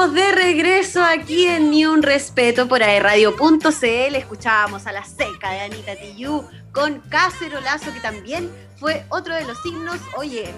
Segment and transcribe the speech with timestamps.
[0.00, 4.14] De regreso aquí en Ni Un Respeto por aerradio.cl.
[4.14, 9.60] Escuchábamos a la seca de Anita Tijoux con Cacerolazo, que también fue otro de los
[9.60, 9.98] signos.
[10.16, 10.54] Oye,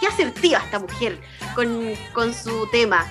[0.00, 1.20] qué asertiva esta mujer
[1.54, 3.06] con, su tema.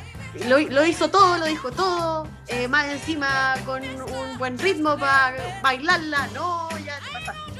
[0.46, 6.28] Lo, hizo todo, lo dijo todo, eh, más encima con un buen ritmo para bailarla.
[6.34, 7.53] No, ya te pasaste.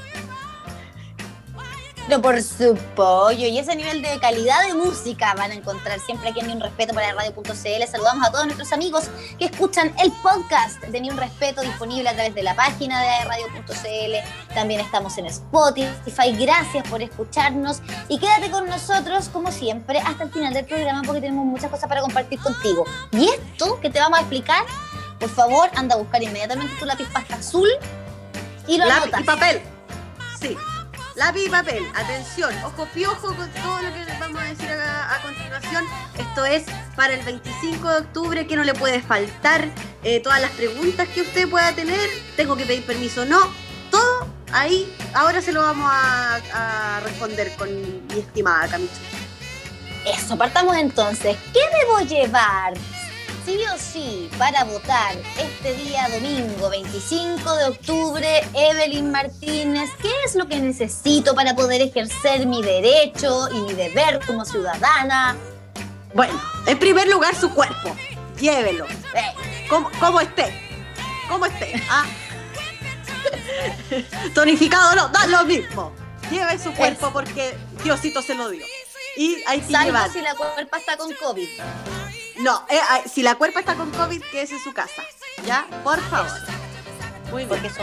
[2.10, 3.32] No, por supuesto.
[3.32, 6.60] Y ese nivel de calidad de música van a encontrar siempre aquí en Ni Un
[6.60, 7.88] Respeto para radio.cl.
[7.90, 9.06] Saludamos a todos nuestros amigos
[9.40, 13.24] que escuchan el podcast de Ni Un Respeto disponible a través de la página de
[13.24, 14.54] radio.cl.
[14.54, 16.36] También estamos en Spotify.
[16.38, 21.22] Gracias por escucharnos y quédate con nosotros como siempre hasta el final del programa porque
[21.22, 22.84] tenemos muchas cosas para compartir contigo.
[23.12, 24.66] Y esto que te vamos a explicar,
[25.20, 27.70] por favor, anda a buscar inmediatamente tu lápiz pasta azul
[28.68, 29.62] y lo lápiz y papel.
[30.42, 30.58] Sí.
[31.16, 35.86] Lápiz y papel, atención, ojo piojo con todo lo que vamos a decir a, continuación.
[36.18, 36.64] Esto es
[36.96, 39.70] para el 25 de octubre, que no le puede faltar.
[40.04, 43.42] Eh, todas las preguntas que usted pueda tener, tengo que pedir permiso, no,
[43.92, 47.70] todo ahí, ahora se lo vamos a, responder con
[48.08, 48.94] mi estimada Camicho.
[50.06, 51.38] Eso, partamos entonces.
[51.54, 52.74] ¿Qué debo llevar
[53.46, 60.36] sí o sí para votar este día domingo 25 de octubre, Evelyn Martínez, ¿qué es
[60.36, 65.36] lo que necesito para poder ejercer mi derecho y mi deber como ciudadana?
[66.14, 67.96] Bueno, en primer lugar su cuerpo,
[68.40, 69.34] llévelo, eh,
[69.70, 70.54] como, esté,
[71.28, 71.82] como esté.
[71.90, 72.06] ¿ah?
[74.34, 75.92] Tonificado no, da lo mismo.
[76.32, 78.66] Lleve su cuerpo porque Diosito se lo dio.
[79.18, 80.10] Y hay que llevar.
[80.12, 81.48] si la cuerpa está con COVID.
[82.40, 82.80] No, eh,
[83.12, 85.04] si la cuerpa está con COVID, quédese en su casa.
[85.46, 85.68] ¿Ya?
[85.84, 86.32] Por favor.
[87.32, 87.50] Muy bien.
[87.50, 87.82] Porque eso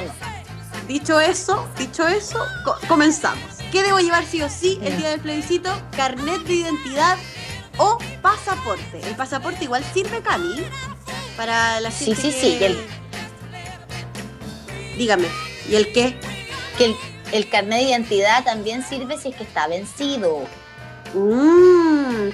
[0.88, 2.44] Dicho eso, dicho eso,
[2.88, 3.58] comenzamos.
[3.70, 5.70] ¿Qué debo llevar sí o sí el día del plebiscito?
[5.96, 7.16] Carnet de identidad
[7.76, 9.00] o pasaporte.
[9.05, 10.66] El pasaporte igual sirve, Cami,
[11.36, 12.58] para la Sí, sí, sí.
[14.96, 15.28] Dígame,
[15.68, 16.18] ¿y el qué?
[16.77, 16.96] Que el,
[17.30, 20.44] el carnet de identidad también sirve si es que está vencido.
[21.14, 22.30] Mmm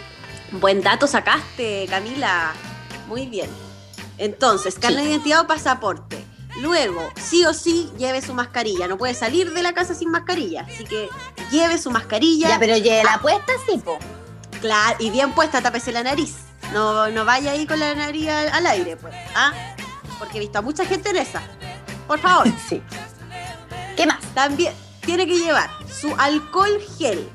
[0.61, 2.53] Buen dato sacaste, Camila.
[3.09, 3.50] Muy bien.
[4.19, 6.25] Entonces, carne de identidad o pasaporte.
[6.61, 8.89] Luego, sí o sí, lleve su mascarilla.
[8.89, 10.62] No puede salir de la casa sin mascarilla.
[10.62, 11.09] Así que
[11.50, 12.49] lleve su mascarilla.
[12.49, 13.21] Ya, pero lleve la ah.
[13.21, 13.99] puesta, sí, po.
[14.61, 16.37] Claro, y bien puesta, tápese la nariz.
[16.73, 19.15] No, no vaya ahí con la nariz al, aire, pues.
[19.34, 19.53] ¿Ah?
[20.19, 21.43] Porque he visto a mucha gente en esa.
[22.06, 22.47] Por favor.
[22.69, 22.83] sí.
[23.97, 24.21] ¿Qué más?
[24.34, 24.73] También
[25.05, 27.28] tiene que llevar su alcohol gel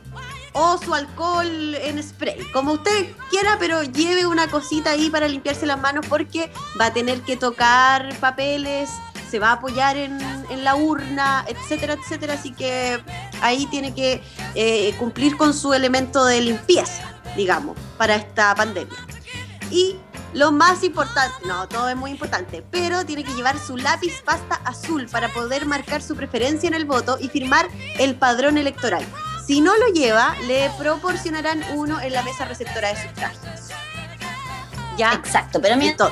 [0.54, 5.66] o su alcohol en spray, como usted quiera, pero lleve una cosita ahí para limpiarse
[5.66, 8.90] las manos porque va a tener que tocar papeles,
[9.30, 10.20] se va a apoyar en,
[10.64, 13.02] la urna, etcétera, etcétera, así que
[13.42, 14.22] ahí tiene que
[14.54, 18.98] eh, cumplir con su elemento de limpieza, digamos, para esta pandemia.
[19.72, 19.96] Y
[20.34, 24.56] lo más importante, no, todo es muy importante, pero tiene que llevar su lápiz pasta
[24.66, 29.06] azul para poder marcar su preferencia en el voto y firmar el padrón electoral.
[29.46, 33.70] Si no lo lleva, le proporcionarán uno en la mesa receptora de sufragios.
[34.98, 35.14] ¿Ya?
[35.14, 36.12] Exacto, pero mientras,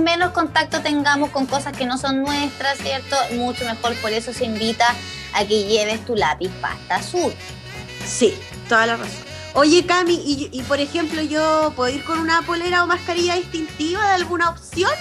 [0.00, 3.16] menos contacto tengamos con cosas que no son nuestras, ¿cierto?
[3.32, 4.94] Mucho mejor, por eso se invita
[5.34, 7.34] a que lleves tu lápiz pasta azul.
[8.06, 8.34] Sí,
[8.68, 9.24] toda la razón.
[9.54, 14.14] Oye, Cami, y, por ejemplo, yo puedo ir con una polera o mascarilla distintiva de
[14.14, 14.92] alguna opción?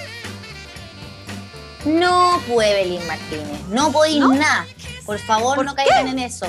[1.86, 4.66] No, puede, Evelyn Martínez, no puedo ir nada.
[5.06, 6.48] Por favor, no caigan en eso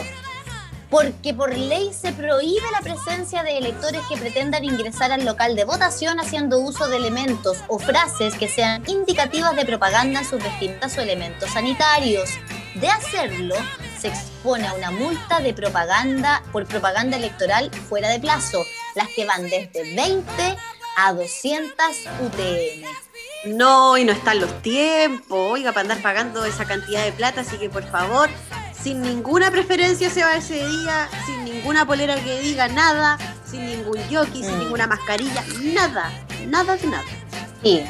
[0.91, 5.65] porque por ley se prohíbe la presencia de electores que pretendan ingresar al local de
[5.65, 11.01] votación haciendo uso de elementos o frases que sean indicativas de propaganda sus vestimentas o
[11.01, 12.31] elementos sanitarios.
[12.75, 13.55] De hacerlo,
[14.01, 18.65] se expone a una multa de propaganda por propaganda electoral fuera de plazo,
[18.97, 20.25] las que van desde 20
[20.97, 21.77] a 200
[22.21, 23.57] UTM.
[23.57, 27.57] No, y no están los tiempos, oiga, para andar pagando esa cantidad de plata, así
[27.59, 28.29] que por favor,
[28.83, 33.19] sin ninguna preferencia se va ese día, sin ninguna polera que diga nada,
[33.49, 34.61] sin ningún jockey, sin mm.
[34.61, 36.11] ninguna mascarilla, nada,
[36.47, 37.05] nada de nada.
[37.63, 37.83] Sí,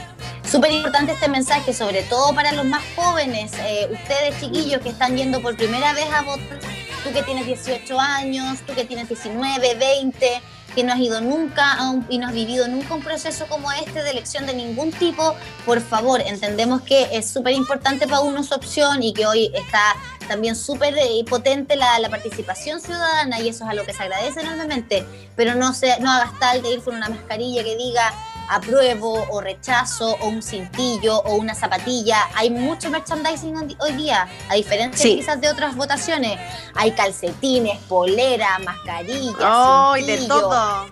[0.50, 5.16] súper importante este mensaje, sobre todo para los más jóvenes, eh, ustedes chiquillos que están
[5.16, 6.58] yendo por primera vez a votar,
[7.04, 10.42] tú que tienes 18 años, tú que tienes 19, 20
[10.74, 11.76] que no has ido nunca
[12.08, 15.34] y no has vivido nunca un proceso como este de elección de ningún tipo,
[15.66, 19.96] por favor, entendemos que es súper importante para uno su opción y que hoy está
[20.28, 24.02] también súper eh, potente la, la, participación ciudadana y eso es a lo que se
[24.04, 28.12] agradece enormemente, pero no, se, no hagas tal de ir con una mascarilla que diga
[28.48, 32.28] apruebo o rechazo o un cintillo o una zapatilla.
[32.34, 36.38] Hay mucho merchandising hoy día, a diferencia quizás de otras votaciones.
[36.74, 39.36] Hay calcetines, polera, mascarillas.
[39.40, 40.86] ¡Ay, de todo!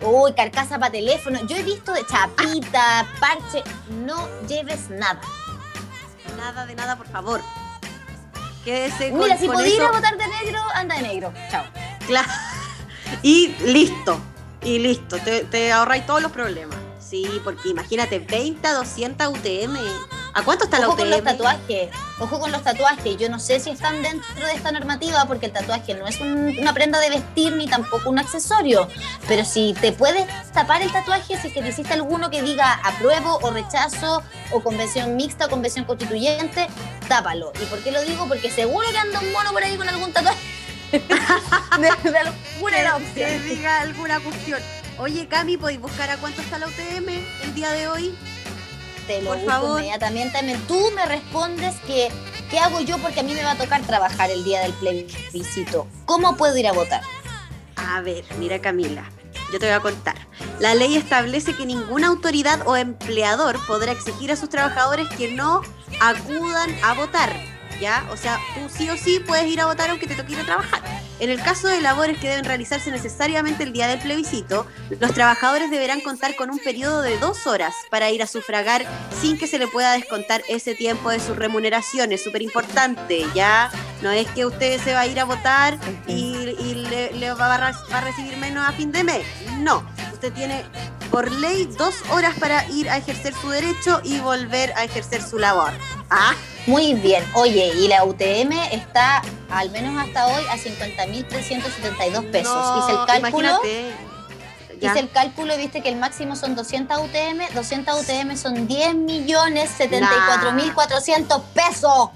[0.00, 1.40] Uy, carcasa para teléfono.
[1.46, 3.64] Yo he visto de chapita, parche.
[4.04, 5.20] No lleves nada.
[6.36, 7.40] Nada de nada, por favor.
[8.64, 9.88] Quédese con, Mira, si con podía ir eso.
[9.88, 11.32] a votar de negro, anda de negro.
[11.50, 11.64] Chao.
[12.06, 12.28] Claro.
[13.22, 14.20] Y listo.
[14.68, 15.16] Y listo.
[15.18, 16.76] Te, te ahorráis todos los problemas.
[17.00, 19.76] Sí, porque imagínate, 20 a 200 UTM.
[20.34, 21.24] ¿A cuánto está la Ojo con los UTM?
[21.24, 21.88] tatuajes.
[22.20, 23.16] Ojo con los tatuajes.
[23.16, 26.54] Yo no sé si están dentro de esta normativa porque el tatuaje no es un-
[26.58, 28.88] una prenda de vestir ni tampoco un accesorio.
[29.26, 32.74] Pero si te puedes tapar el tatuaje, si es que te hiciste alguno que diga
[32.84, 34.22] apruebo o rechazo
[34.52, 36.66] o convención mixta o convención constituyente,
[37.08, 37.52] tápalo.
[37.60, 38.26] ¿Y por qué lo digo?
[38.28, 40.38] Porque seguro que anda un mono por ahí con algún tatuaje.
[40.92, 40.98] De,
[42.10, 44.60] de alguna las que, diga alguna cuestión.
[44.98, 47.08] Oye, Cami, ¿podéis buscar a cuánto está la UTM
[47.44, 48.14] el día de hoy?
[49.06, 49.78] Te lo Por busco favor.
[49.80, 50.42] inmediatamente.
[50.42, 52.08] Me- Tú me respondes que
[52.50, 52.98] ¿qué hago yo?
[52.98, 55.86] Porque a mí me va a tocar trabajar el día del plebiscito.
[56.04, 57.02] ¿Cómo puedo ir a votar?
[57.76, 59.04] A ver, mira Camila,
[59.52, 60.16] yo te voy a contar.
[60.58, 65.62] La ley establece que ninguna autoridad o empleador podrá exigir a sus trabajadores que no
[66.00, 67.32] acudan a votar,
[67.80, 68.06] ¿ya?
[68.10, 70.44] O sea, tú sí o sí puedes ir a votar aunque te toque ir a
[70.44, 70.82] trabajar.
[71.20, 74.66] En el caso de labores que deben realizarse necesariamente el día del plebiscito,
[75.00, 78.86] los trabajadores deberán contar con un periodo de dos horas para ir a sufragar
[79.20, 82.12] sin que se le pueda descontar ese tiempo de su remuneración.
[82.12, 83.70] Es súper importante, ¿ya?
[84.00, 85.76] No es que usted se va a ir a votar
[86.06, 89.26] y, y le, le va, a, va a recibir menos a fin de mes.
[89.58, 90.64] No, usted tiene
[91.10, 95.38] por ley dos horas para ir a ejercer su derecho y volver a ejercer su
[95.38, 95.72] labor.
[96.10, 96.34] Ah,
[96.66, 97.24] Muy bien.
[97.34, 102.52] Oye, y la UTM está, al menos hasta hoy, a 50.372 pesos.
[102.54, 103.48] no, hice el cálculo.
[103.48, 103.94] imagínate.
[104.80, 104.90] Ya.
[104.92, 107.52] Hice el cálculo y viste que el máximo son 200 UTM.
[107.54, 112.10] 200 UTM son 10 millones 74 mil 400 pesos.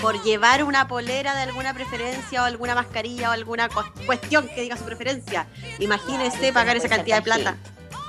[0.00, 4.62] por llevar una polera de alguna preferencia o alguna mascarilla o alguna cu- cuestión que
[4.62, 5.46] diga su preferencia.
[5.78, 7.56] Imagínese pagar esa cantidad de plata.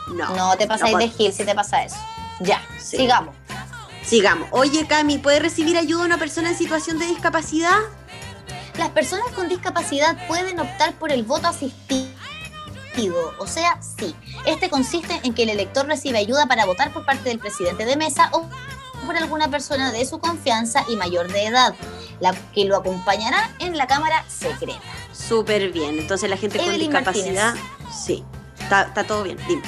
[0.08, 1.98] No, No te pasáis no de gil si te pasa eso.
[2.40, 2.98] Ya, Sí.
[2.98, 3.36] sigamos.
[4.06, 4.48] Sigamos.
[4.52, 7.78] Oye, Cami, ¿puede recibir ayuda una persona en situación de discapacidad?
[8.78, 12.08] Las personas con discapacidad pueden optar por el voto asistido.
[13.40, 14.16] O sea, sí.
[14.46, 17.96] Este consiste en que el elector recibe ayuda para votar por parte del presidente de
[17.96, 18.46] mesa o
[19.06, 21.74] por alguna persona de su confianza y mayor de edad,
[22.20, 24.82] la que lo acompañará en la cámara secreta.
[25.12, 26.00] Súper bien.
[26.00, 27.56] Entonces la gente con discapacidad,
[28.06, 28.24] sí.
[28.60, 29.38] Está, está todo bien.
[29.48, 29.64] Dime.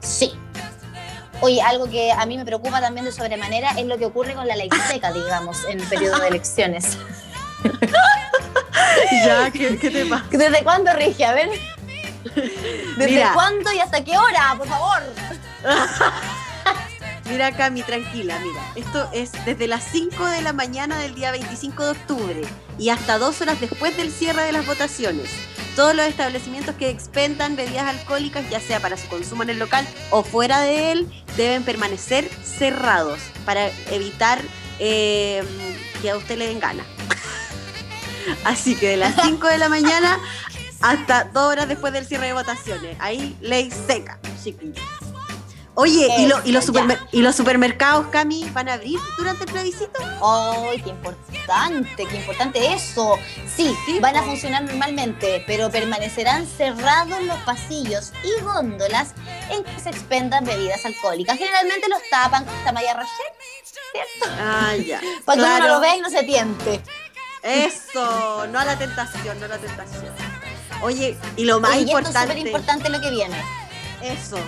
[0.00, 0.32] Sí.
[1.40, 4.48] Oye, algo que a mí me preocupa también de sobremanera es lo que ocurre con
[4.48, 6.98] la ley seca, digamos, en periodo de elecciones.
[9.24, 10.26] Ya, ¿qué, te pasa?
[10.30, 11.24] ¿Desde cuándo rige?
[11.24, 11.48] A ver.
[12.34, 13.32] ¿Desde Mira.
[13.32, 15.02] cuándo y hasta qué hora, por favor?
[17.28, 18.62] Mira, Cami, tranquila, mira.
[18.74, 22.42] Esto es desde las 5 de la mañana del día 25 de octubre
[22.78, 25.28] y hasta dos horas después del cierre de las votaciones.
[25.76, 29.86] Todos los establecimientos que expendan bebidas alcohólicas, ya sea para su consumo en el local
[30.10, 31.06] o fuera de él,
[31.36, 34.40] deben permanecer cerrados para evitar
[34.78, 35.44] eh,
[36.00, 36.84] que a usted le den gana.
[38.44, 40.18] Así que de las 5 de la mañana
[40.80, 42.96] hasta dos horas después del cierre de votaciones.
[43.00, 44.78] Ahí, ley seca, chiquillos.
[45.74, 49.52] Oye, ¿y, lo- y los supermer- ¿y los supermercados, Cami, van a abrir durante el
[49.52, 49.92] plebiscito?
[50.20, 52.04] ¡Ay, qué importante!
[52.04, 53.16] ¡Qué importante eso!
[53.56, 59.14] Sí, Sí, van a funcionar normalmente, pero permanecerán cerrados los pasillos y góndolas
[59.50, 61.38] en que se expendan bebidas alcohólicas.
[61.38, 63.34] Generalmente los tapan con esta malla rayet,
[63.92, 64.36] ¿cierto?
[64.40, 65.00] Ah, ya.
[65.24, 65.74] Para que uno Claro.
[65.74, 66.82] lo vea y no se tiente.
[67.42, 70.12] Eso, no a la tentación, no a la tentación.
[70.82, 73.36] Oye, y lo más Oye, y esto es importante, súper importante lo que viene.
[74.02, 74.38] eso,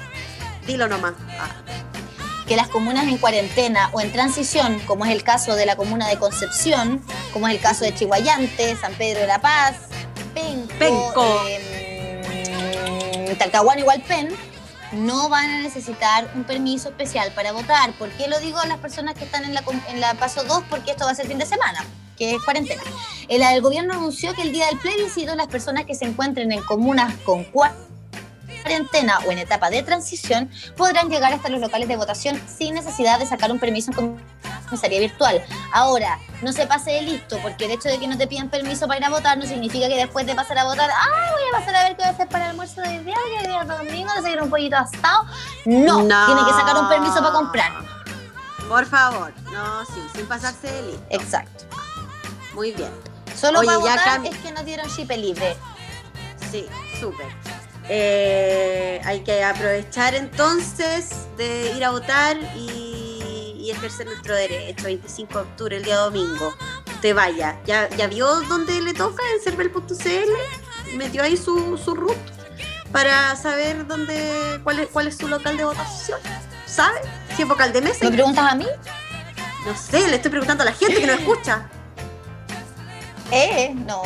[0.66, 1.14] dilo nomás.
[1.38, 1.48] Ah,
[2.46, 6.08] que las comunas en cuarentena o en transición, como es el caso de la comuna
[6.08, 7.00] de Concepción,
[7.32, 9.74] como es el caso de Chihuayante, San Pedro de la Paz,
[10.34, 11.42] Penco, Penco.
[11.48, 14.28] eh, Talcahuano igual Pen,
[14.92, 17.92] no van a necesitar un permiso especial para votar.
[17.92, 20.64] ¿Por qué lo digo a las personas que están en la, en la paso 2?
[20.68, 21.84] Porque esto va a ser fin de semana,
[22.20, 22.82] que es cuarentena.
[23.28, 26.62] El, el gobierno anunció que el día del plebiscito las personas que se encuentren en
[26.62, 32.38] comunas con cuarentena o en etapa de transición podrán llegar hasta los locales de votación
[32.46, 34.20] sin necesidad de sacar un permiso en
[34.68, 35.42] comisaría virtual.
[35.72, 38.86] Ahora, no se pase de listo, porque el hecho de que no te pidan permiso
[38.86, 41.58] para ir a votar no significa que después de pasar a votar, ¡ay, voy a
[41.58, 44.12] pasar a ver qué voy a hacer para el almuerzo de día, que día domingo,
[44.14, 45.24] de seguir un pollito asado!
[45.64, 47.72] No, tiene que sacar un permiso para comprar.
[48.68, 51.06] Por favor, no, sí, sin pasarse de listo.
[51.08, 51.79] Exacto.
[52.54, 52.90] Muy bien.
[53.36, 55.56] Solo Oye, para ya votar es que no dieron chip libre.
[56.50, 56.66] Sí,
[56.98, 57.26] súper.
[57.88, 64.84] Eh, hay que aprovechar entonces de ir a votar y, y ejercer nuestro derecho.
[64.84, 66.54] 25 de octubre, el día domingo.
[66.92, 67.58] Usted vaya.
[67.66, 70.96] ¿Ya, ya vio dónde le toca en cervel.cl?
[70.96, 72.16] Metió ahí su, su root.
[72.92, 76.20] para saber dónde, cuál es, cuál es su local de votación.
[76.66, 77.00] ¿Sabe?
[77.36, 78.04] Si es vocal de mesa.
[78.04, 78.66] ¿Me preguntas a mí?
[79.66, 81.68] No sé, le estoy preguntando a la gente que nos escucha.
[83.30, 84.02] Eh, no.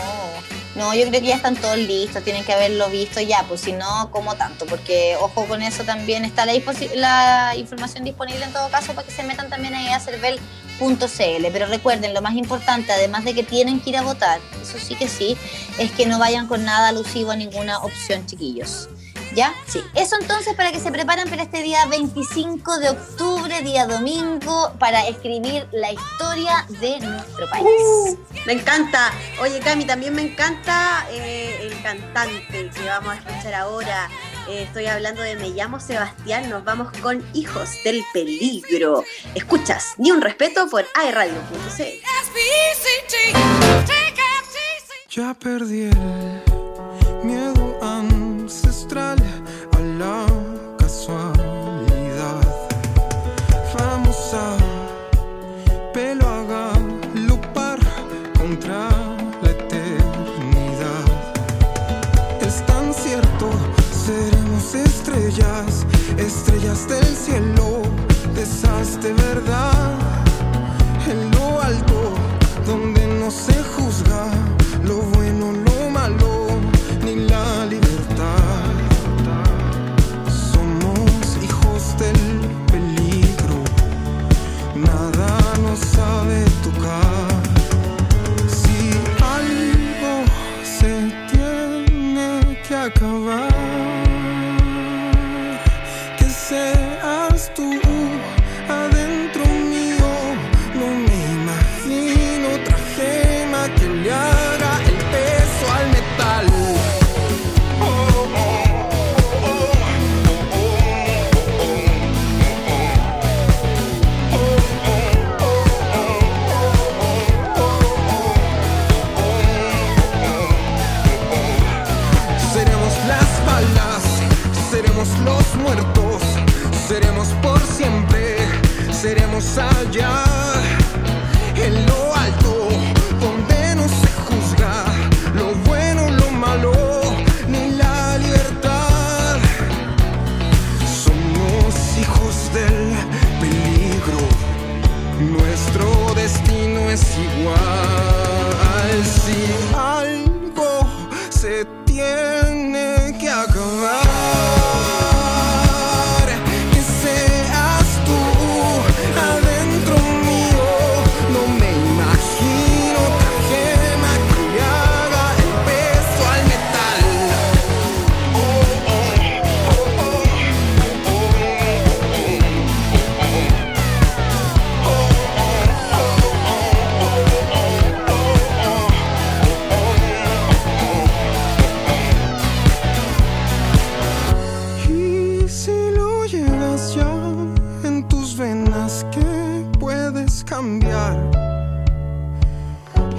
[0.75, 3.71] No, yo creo que ya están todos listos, tienen que haberlo visto ya, pues si
[3.73, 4.67] no, ¿cómo tanto?
[4.67, 6.53] Porque ojo con eso también, está la,
[6.97, 11.47] la información disponible en todo caso para que se metan también ahí a cervel.cl.
[11.53, 14.97] Pero recuerden, lo más importante, además de que tienen que ir a votar, eso sí
[14.97, 15.37] que sí,
[15.79, 18.89] es que no vayan con nada alusivo a ninguna opción, chiquillos.
[19.35, 19.53] ¿Ya?
[19.67, 19.83] Sí.
[19.95, 25.07] Eso entonces para que se preparen para este día 25 de octubre, día domingo, para
[25.09, 27.67] escribir la historia de nuestro país.
[27.67, 29.13] Uh, me encanta.
[29.41, 34.09] Oye, Cami, también me encanta eh, el cantante que vamos a escuchar ahora.
[34.49, 36.49] Eh, estoy hablando de Me llamo Sebastián.
[36.49, 39.05] Nos vamos con Hijos del Peligro.
[39.35, 41.83] Escuchas, ni un respeto por iRadio.cl.
[45.11, 46.54] Ya perdí el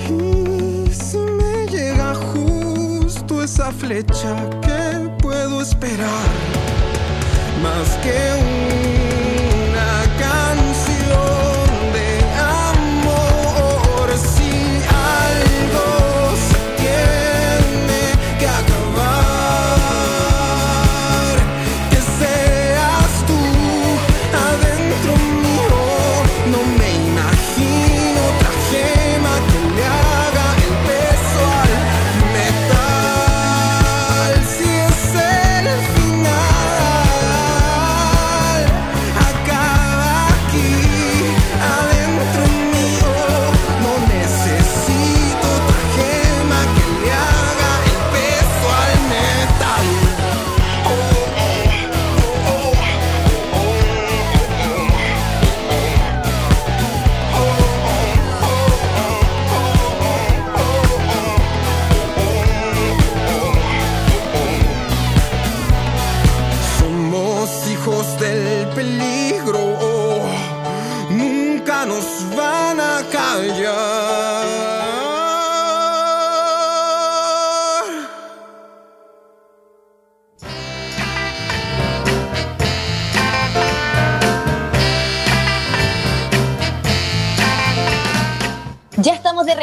[0.09, 6.29] Y si me llega justo esa flecha, ¿qué puedo esperar?
[7.63, 9.24] Más que una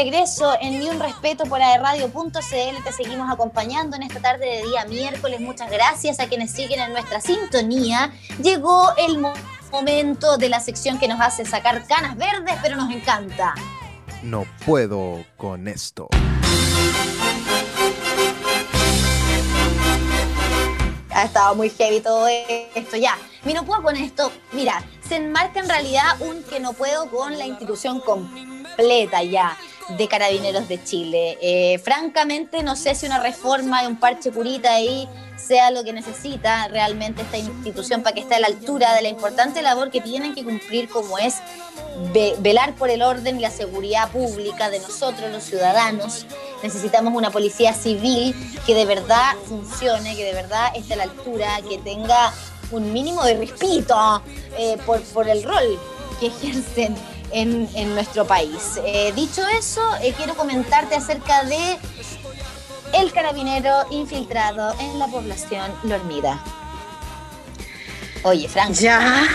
[0.04, 2.84] regreso en Ni un Respeto por aerradio.cl.
[2.84, 5.38] Te seguimos acompañando en esta tarde de día miércoles.
[5.38, 8.12] Muchas gracias a quienes siguen en nuestra sintonía.
[8.42, 9.24] Llegó el
[9.70, 13.54] momento de la sección que nos hace sacar canas verdes, pero nos encanta.
[14.24, 16.08] No puedo con esto.
[21.14, 23.16] Ha estado muy heavy todo esto ya.
[23.44, 24.32] Mi no puedo con esto.
[24.50, 29.56] Mira, se enmarca en realidad un que no puedo con la institución completa ya
[29.88, 31.38] de Carabineros de Chile.
[31.40, 35.92] Eh, francamente, no sé si una reforma y un parche curita ahí sea lo que
[35.92, 40.00] necesita realmente esta institución para que esté a la altura de la importante labor que
[40.00, 41.36] tienen que cumplir como es
[42.38, 46.26] velar por el orden y la seguridad pública de nosotros, los ciudadanos.
[46.62, 48.34] Necesitamos una policía civil
[48.66, 52.32] que de verdad funcione, que de verdad esté a la altura, que tenga
[52.70, 54.22] un mínimo de respeto
[54.56, 55.78] eh, por, por el rol
[56.20, 56.94] que ejercen
[57.32, 58.80] en, nuestro país.
[58.84, 61.78] Eh, dicho eso, eh, quiero comentarte acerca de
[62.94, 66.42] el carabinero infiltrado en la población Lormida.
[68.22, 68.72] Oye, Frank.
[68.72, 69.26] Ya,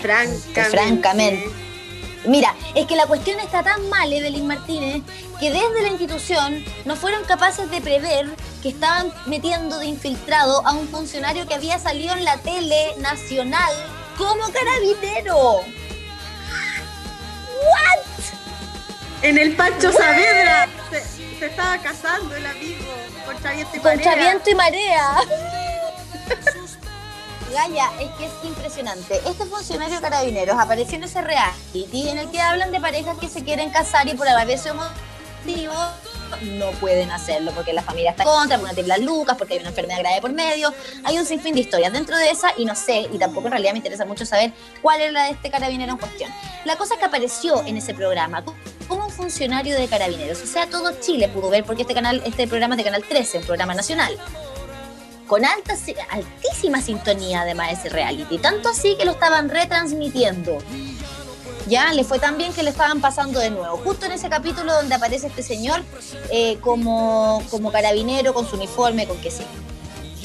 [0.00, 0.64] francamente.
[0.70, 1.68] Francamente.
[2.26, 5.02] Mira, es que la cuestión está tan mal, Evelyn Martínez,
[5.38, 8.28] que desde la institución no fueron capaces de prever
[8.62, 13.72] que estaban metiendo de infiltrado a un funcionario que había salido en la tele nacional
[14.16, 15.60] como carabinero.
[17.62, 18.04] ¿What?
[19.22, 22.86] En el Pancho Saavedra se, estaba casando el amigo
[23.26, 23.94] contra viento y marea.
[23.94, 25.16] Contra viento y marea.
[27.52, 29.20] Gaya, es que es impresionante.
[29.26, 33.42] Este funcionario carabineros apareció en ese reality en el que hablan de parejas que se
[33.42, 35.74] quieren casar y por haber ese motivo
[36.42, 39.60] no pueden hacerlo porque la familia está contra, porque no tienen las lucas, porque hay
[39.60, 40.72] una enfermedad grave por medio.
[41.04, 43.72] Hay un sinfín de historias dentro de esa y no sé, y tampoco en realidad
[43.72, 46.30] me interesa mucho saber cuál es la de este carabinero en cuestión.
[46.64, 48.44] La cosa que apareció en ese programa
[48.86, 52.46] como un funcionario de carabineros, o sea, todo Chile pudo ver porque este canal, este
[52.46, 54.16] programa es de Canal 13, un programa nacional
[55.28, 55.74] con alta,
[56.10, 60.58] altísima sintonía además ese reality, tanto así que lo estaban retransmitiendo
[61.68, 63.76] ya le fue tan bien que le estaban pasando de nuevo.
[63.78, 65.82] Justo en ese capítulo donde aparece este señor
[66.30, 69.44] eh, como, como carabinero, con su uniforme, con qué sé.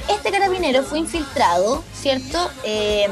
[0.10, 2.50] Este carabinero fue infiltrado, ¿cierto?
[2.64, 3.08] Eh,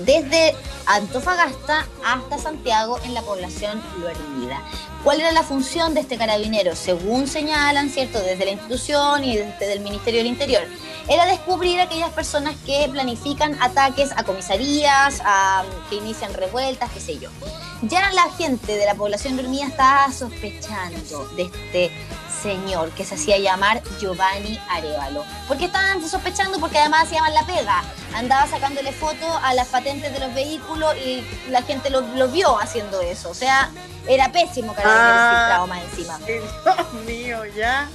[0.00, 0.54] desde
[0.86, 4.62] Antofagasta hasta Santiago en la población Loarmida.
[5.06, 6.74] ¿Cuál era la función de este carabinero?
[6.74, 8.20] Según señalan, ¿cierto?
[8.20, 10.64] Desde la institución y desde el Ministerio del Interior
[11.08, 15.22] era descubrir aquellas personas que planifican ataques a comisarías,
[15.88, 17.30] que inician revueltas, qué sé yo.
[17.82, 21.92] Ya la gente de la población dormida estaba sospechando de este
[22.46, 25.24] señor que se hacía llamar Giovanni Arevalo.
[25.48, 26.60] ¿Por qué estaban sospechando?
[26.60, 27.82] Porque además se llaman la pega.
[28.14, 33.00] Andaba sacándole fotos a las patentes de los vehículos y la gente lo, vio haciendo
[33.00, 33.30] eso.
[33.30, 33.70] O sea,
[34.08, 36.18] era pésimo que ah, más encima.
[36.18, 37.88] Dios mío, ya.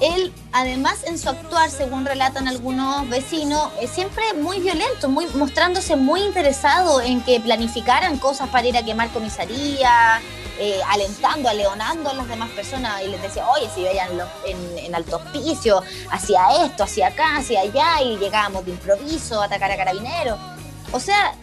[0.00, 5.96] Él, además, en su actuar, según relatan algunos vecinos, es siempre muy violento, muy, mostrándose
[5.96, 10.20] muy interesado en que planificaran cosas para ir a quemar comisaría,
[10.58, 14.10] eh, alentando, aleonando a las demás personas y les decía, oye, si vayan
[14.44, 19.44] en, en alto hospicio, hacia esto, hacia acá, hacia allá, y llegábamos de improviso a
[19.44, 20.38] atacar a carabineros.
[20.92, 21.34] O sea,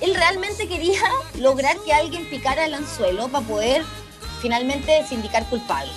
[0.00, 1.00] él realmente quería
[1.38, 3.84] lograr que alguien picara el anzuelo para poder
[4.40, 5.92] finalmente sindicar culpable.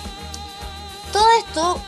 [1.12, 1.80] Todo esto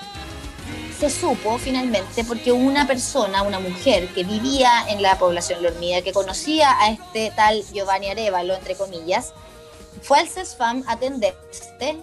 [0.99, 6.13] se supo finalmente porque una persona, una mujer que vivía en la población Lormida, que
[6.13, 9.33] conocía a este tal Giovanni Arevalo, entre comillas,
[10.03, 11.97] fue al CESFAM a atenderse,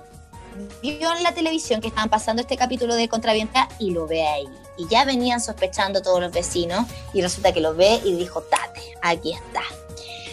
[0.81, 4.47] vio en la televisión que estaban pasando este capítulo de Contravienta y lo ve ahí.
[4.77, 8.81] Y ya venían sospechando todos los vecinos y resulta que lo ve y dijo, tate,
[9.01, 9.63] aquí está.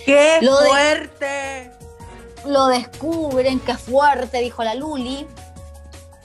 [0.04, 1.70] ¡Qué fuerte!
[2.44, 5.26] lo descubren, qué fuerte, dijo la Luli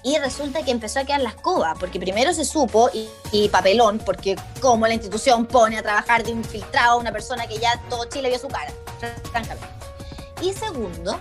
[0.03, 2.89] y resulta que empezó a quedar la escoba, porque primero se supo,
[3.31, 7.57] y, papelón, porque como la institución pone a trabajar de infiltrado a una persona que
[7.57, 8.71] ya todo Chile vio su cara,
[9.31, 9.76] francamente.
[10.41, 11.19] Y segundo,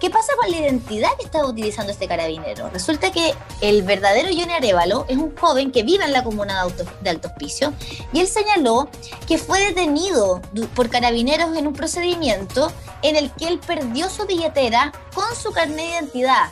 [0.00, 2.70] ¿qué pasa con la identidad que estaba utilizando este carabinero?
[2.70, 6.84] Resulta que el verdadero Johnny Arevalo es un joven que vive en la comuna de,
[7.00, 7.72] de Alto Hospicio
[8.12, 8.88] y él señaló
[9.26, 10.40] que fue detenido
[10.74, 12.72] por carabineros en un procedimiento
[13.02, 16.50] en el que él perdió su billetera con su carnet de identidad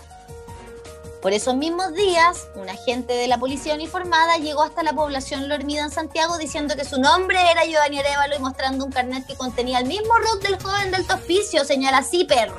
[1.21, 5.83] por esos mismos días, un agente de la policía uniformada llegó hasta la población Lormida
[5.83, 9.81] en Santiago diciendo que su nombre era Giovanni Arevalo y mostrando un carnet que contenía
[9.81, 12.51] el mismo root del joven del Tospicio, señala Ciper,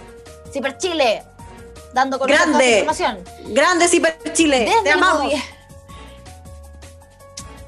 [0.54, 1.24] Ciper Chile,
[1.94, 3.24] dando con Grande, información.
[3.48, 5.34] Grande Ciper Chile, te amamos.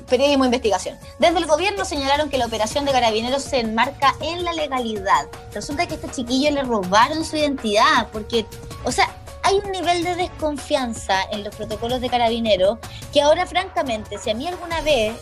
[0.08, 1.00] Periodismo e investigación.
[1.18, 5.26] Desde el gobierno señalaron que la operación de carabineros se enmarca en la legalidad.
[5.54, 8.46] Resulta que a este chiquillo le robaron su identidad, porque,
[8.84, 9.10] o sea,
[9.44, 12.80] hay un nivel de desconfianza en los protocolos de carabineros
[13.12, 15.16] que ahora, francamente, si a mí alguna vez,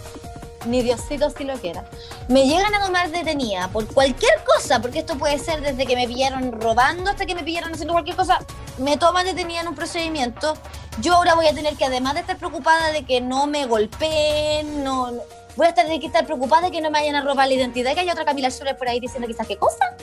[0.65, 1.83] ni Diosito si lo quiera,
[2.27, 6.07] me llegan a tomar detenida por cualquier cosa, porque esto puede ser desde que me
[6.07, 8.39] pillaron robando hasta que me pillaron haciendo cualquier cosa,
[8.77, 10.53] me toman detenida en un procedimiento,
[11.01, 14.83] yo ahora voy a tener que, además de estar preocupada de que no me golpeen,
[14.83, 15.11] no,
[15.55, 17.93] voy a tener que estar preocupada de que no me vayan a robar la identidad,
[17.95, 19.95] que haya otra Camila Suárez por ahí diciendo quizás qué cosa.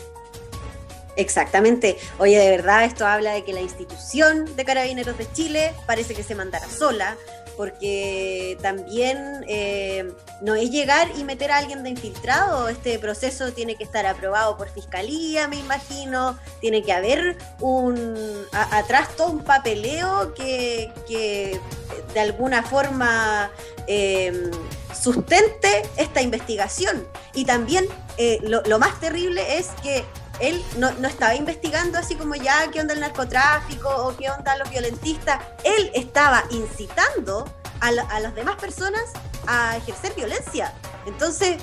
[1.19, 1.99] Exactamente.
[2.19, 6.23] Oye, de verdad, esto habla de que la institución de Carabineros de Chile parece que
[6.23, 7.17] se mandara sola,
[7.57, 12.69] porque también eh, no es llegar y meter a alguien de infiltrado.
[12.69, 16.39] Este proceso tiene que estar aprobado por fiscalía, me imagino.
[16.61, 21.59] Tiene que haber un a- atrás todo un papeleo que, que
[22.15, 23.51] de alguna forma
[23.89, 24.53] eh,
[24.95, 27.05] sustente esta investigación.
[27.35, 27.87] Y también
[28.19, 30.05] eh, lo, lo más terrible es que
[30.41, 34.57] él no, no estaba investigando así como ya qué onda el narcotráfico o qué onda
[34.57, 35.43] los violentistas.
[35.65, 37.45] Él estaba incitando
[37.81, 39.03] a, a las demás personas
[39.47, 40.75] a ejercer violencia.
[41.07, 41.59] Entonces,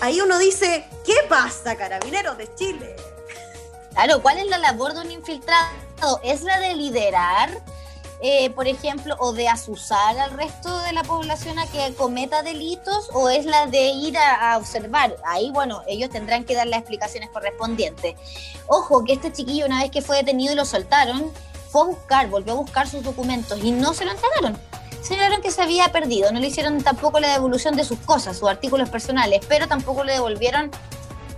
[0.00, 2.96] ahí uno dice, ¿qué pasa, carabineros de Chile?
[3.92, 6.20] Claro, ¿cuál es la labor de un infiltrado?
[6.22, 7.62] ¿Es la de liderar,
[8.20, 13.10] eh, por ejemplo, o de asusar al resto de la población a que cometa delitos,
[13.12, 15.16] o es la de ir a, a observar?
[15.24, 18.14] Ahí, bueno, ellos tendrán que dar las explicaciones correspondientes.
[18.66, 21.30] Ojo, que este chiquillo, una vez que fue detenido y lo soltaron,
[21.70, 24.58] fue a buscar, volvió a buscar sus documentos y no se lo entregaron.
[25.02, 28.48] Señalaron que se había perdido, no le hicieron tampoco la devolución de sus cosas, sus
[28.48, 30.70] artículos personales, pero tampoco le devolvieron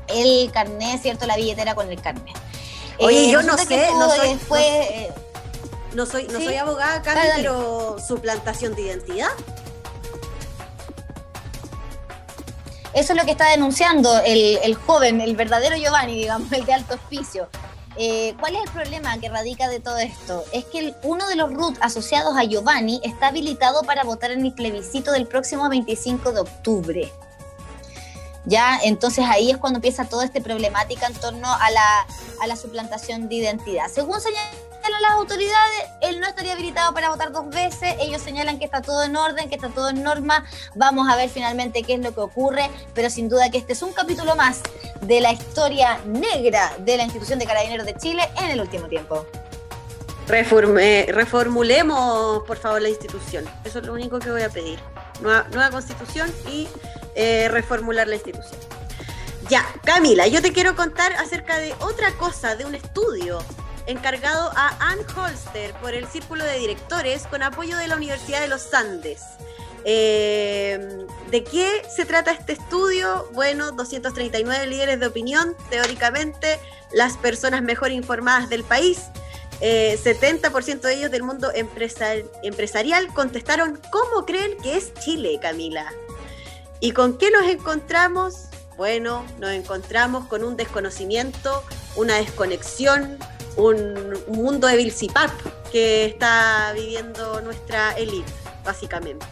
[0.07, 1.27] el carnet, ¿cierto?
[1.27, 2.35] La billetera con el carnet.
[2.99, 4.62] Oye, yo no sé, no soy- eh, fue,
[5.05, 5.12] eh,
[5.94, 6.44] No soy, no Sí.
[6.44, 7.42] soy abogada, Cami, Dale, dale.
[7.42, 9.29] pero suplantación de identidad.
[12.94, 16.72] eso es lo que está denunciando el, el joven, el verdadero Giovanni, digamos, el de
[16.72, 17.48] alto hospicio.
[17.96, 20.44] Eh, ¿Cuál es el problema que radica de todo esto?
[20.53, 24.44] Es que el- uno de los RUT asociados a Giovanni está habilitado para votar en
[24.44, 27.12] el plebiscito del próximo 25 de octubre.
[28.46, 32.07] Ya, entonces ahí es cuando empieza toda esta problemática en torno a la,
[32.42, 33.87] a la suplantación de identidad.
[33.92, 34.20] Según
[34.88, 37.94] señalan las autoridades, él no estaría habilitado para votar dos veces.
[38.01, 40.46] Ellos señalan que está todo en orden, que está todo en norma.
[40.74, 43.83] Vamos a ver finalmente qué es lo que ocurre, pero sin duda que este es
[43.83, 44.62] un capítulo más
[45.03, 49.27] de la historia negra de la institución de Carabineros de Chile en el último tiempo.
[50.27, 53.44] Reforme- reformulemos, por favor, la institución.
[53.64, 54.79] Eso es lo único que voy a pedir.
[55.20, 56.66] Nueva, nueva constitución y
[57.14, 58.59] eh, reformular la institución.
[59.51, 63.38] Ya, Camila, yo te quiero contar acerca de otra cosa, de un estudio
[63.88, 68.48] encargado a Ann Holster por el Círculo de Directores con apoyo de la Universidad de
[68.48, 69.22] los Andes.
[69.85, 73.29] Eh, ¿De qué se trata este estudio?
[73.33, 76.61] Bueno, 239 líderes de opinión, teóricamente
[76.92, 79.05] las personas mejor informadas del país.
[79.61, 85.90] Eh, 70% de ellos del mundo empresar- empresarial contestaron cómo creen que es Chile, Camila.
[86.81, 88.44] ¿Y con qué nos encontramos?
[88.77, 91.64] Bueno, nos encontramos con un desconocimiento,
[91.96, 93.18] una desconexión,
[93.59, 95.31] un, un mundo de Vilsipap
[95.71, 98.33] que está viviendo nuestra élite,
[98.64, 99.27] básicamente.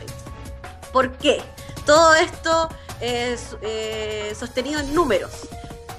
[0.93, 1.43] ¿Por qué?
[1.87, 2.69] Todo esto
[3.01, 5.31] es eh, sostenido en números.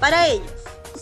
[0.00, 0.52] Para ellos,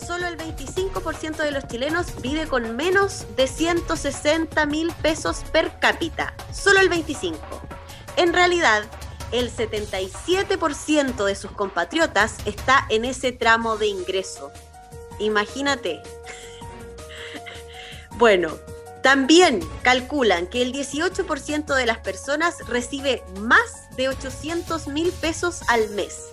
[0.06, 6.34] solo el 25% de los chilenos vive con menos de 160 mil pesos per cápita.
[6.52, 7.36] Solo el 25%.
[8.16, 8.84] En realidad,
[9.32, 14.52] el 77% de sus compatriotas está en ese tramo de ingreso.
[15.18, 16.02] Imagínate.
[18.16, 18.56] Bueno,
[19.02, 25.90] también calculan que el 18% de las personas recibe más de 800 mil pesos al
[25.90, 26.24] mes.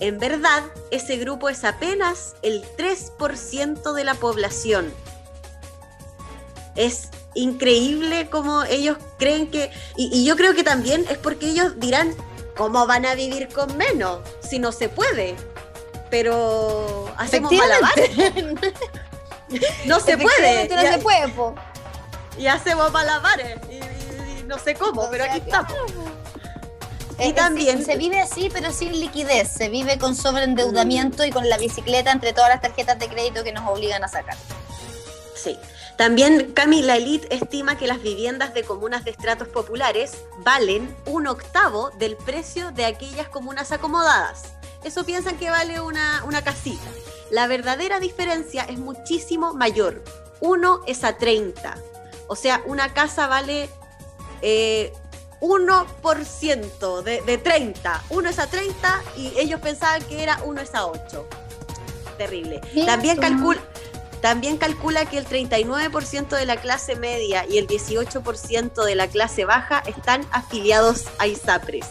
[0.00, 4.92] En verdad, ese grupo es apenas el 3% de la población.
[6.76, 9.70] Es increíble como ellos creen que...
[9.96, 12.14] Y, y yo creo que también es porque ellos dirán,
[12.56, 14.20] ¿cómo van a vivir con menos?
[14.48, 15.36] Si no se puede.
[16.10, 18.10] Pero hacemos malabares.
[19.86, 20.68] No se puede.
[20.68, 21.54] No Y- se puede, po.
[22.38, 25.72] y hacemos malabares y, y- y no sé cómo, O pero aquí estamos.
[27.18, 29.48] Eh, Y eh, también- sí, se vive así, pero sin liquidez.
[29.48, 33.52] Se vive con sobreendeudamiento y con la bicicleta entre todas las tarjetas de crédito que
[33.52, 34.36] nos obligan a sacar.
[35.36, 35.58] Sí.
[35.96, 41.28] También, Cami, la elite estima que las viviendas de comunas de estratos populares valen un
[41.28, 44.42] octavo del precio de aquellas comunas acomodadas.
[44.82, 46.82] Eso piensan que vale una, una casita.
[47.34, 50.04] La verdadera diferencia es muchísimo mayor.
[50.38, 51.76] Uno es a 30.
[52.28, 53.68] O sea, una casa vale
[54.40, 54.92] eh,
[55.40, 58.04] 1% de, de 30.
[58.10, 61.26] Uno es a 30 y ellos pensaban que era uno es a 8.
[62.18, 62.60] Terrible.
[62.86, 63.22] También tú.
[63.22, 63.58] calcul
[64.22, 69.44] También calcula que el 39% de la clase media y el 18% de la clase
[69.44, 71.86] baja están afiliados a ISAPRES.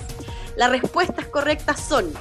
[0.56, 2.14] Las respuestas correctas son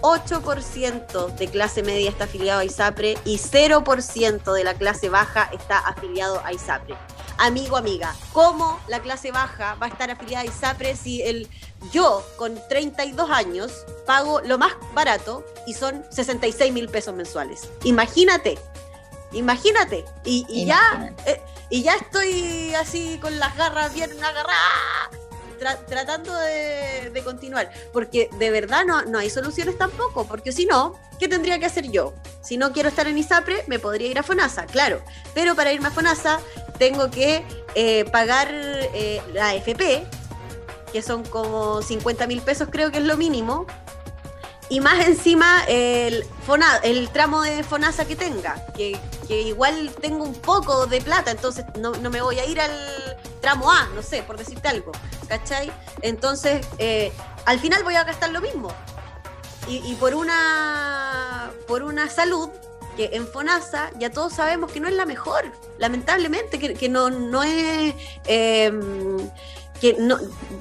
[0.00, 5.78] 8% de clase media está afiliado a ISAPRE y 0% de la clase baja está
[5.78, 6.94] afiliado a ISAPRE.
[7.38, 11.48] Amigo, amiga, ¿cómo la clase baja va a estar afiliada a ISAPRE si el,
[11.92, 13.72] yo con 32 años
[14.06, 17.68] pago lo más barato y son 66 mil pesos mensuales?
[17.84, 18.58] Imagínate,
[19.32, 20.04] imagínate.
[20.24, 25.27] Y, y ya, eh, y ya estoy así con las garras bien agarradas
[25.58, 30.94] tra- tratando de, continuar, porque de verdad no, no hay soluciones tampoco, porque si no,
[31.18, 32.14] ¿qué tendría que hacer yo?
[32.42, 35.02] Si no quiero estar en ISAPRE, me podría ir a FONASA, claro,
[35.34, 36.38] pero para irme a FONASA
[36.78, 37.44] tengo que
[37.74, 40.06] eh, pagar eh, la AFP,
[40.92, 43.66] que son como 50 mil pesos, creo que es lo mínimo,
[44.70, 50.24] y más encima el, Fona- el tramo de FONASA que tenga, que, que igual tengo
[50.24, 52.72] un poco de plata, entonces no, no me voy a ir al
[53.40, 54.92] tramo A, no sé, por decirte algo,
[55.28, 55.70] ¿cachai?
[56.02, 57.12] Entonces, eh,
[57.46, 58.68] al final voy a gastar lo mismo.
[59.68, 62.48] Y, y por una por una salud
[62.96, 65.44] que en FONASA ya todos sabemos que no es la mejor,
[65.78, 67.94] lamentablemente, que, no, no es...
[68.26, 69.30] em,
[69.80, 70.18] que no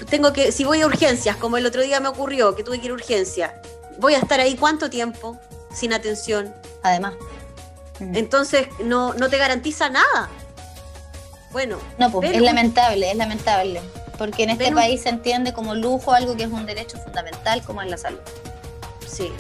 [0.10, 2.86] tengo que si voy a urgencias como el otro día me ocurrió que tuve que
[2.86, 3.60] ir a urgencia
[4.00, 5.38] voy a estar ahí cuánto tiempo
[5.74, 7.14] sin atención Además.
[8.00, 8.16] Mm.
[8.16, 10.30] entonces no, no te garantiza nada
[11.52, 13.82] bueno No, pues es un- lamentable, es lamentable.
[14.18, 16.98] Porque en este Ven un- país se entiende como lujo algo que es un derecho
[16.98, 18.20] fundamental como es la salud.
[19.08, 19.32] sí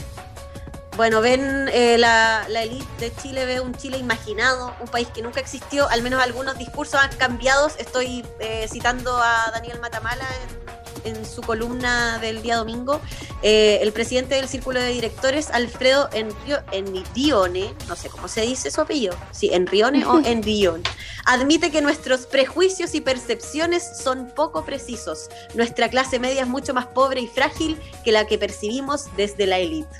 [0.95, 5.21] bueno ven eh, la, la elite de Chile ve un Chile imaginado un país que
[5.21, 10.86] nunca existió al menos algunos discursos han cambiado estoy eh, citando a Daniel Matamala en,
[11.03, 13.01] en su columna del día domingo
[13.43, 18.71] Eh, el presidente del círculo de directores, Alfredo Enrio- Enrione, no sé cómo se dice
[18.71, 20.81] su apellido, sí, Enrione o Enrione,
[21.25, 25.29] admite que nuestros prejuicios y percepciones son poco precisos.
[25.53, 29.59] Nuestra clase media es mucho más pobre y frágil que la que percibimos desde la
[29.59, 29.95] élite.